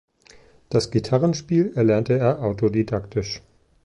Das 0.71 0.89
Gitarrenspiel 0.89 1.73
erlernte 1.75 2.17
er 2.17 2.41
autodidaktisch. 2.41 3.43